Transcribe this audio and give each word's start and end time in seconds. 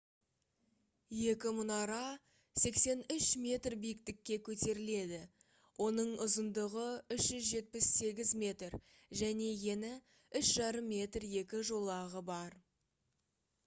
екі 1.31 1.49
мұнара 1.57 1.97
83 2.61 3.27
метр 3.43 3.75
биіктікке 3.83 4.37
көтеріледі 4.47 5.19
оның 5.89 6.09
ұзындығы 6.27 6.87
378 7.17 8.33
метр 8.47 8.79
және 9.23 9.51
ені 9.77 9.93
3,50 10.43 10.83
м 10.89 10.91
екі 11.43 11.61
жолағы 11.71 12.25
бар 12.35 12.57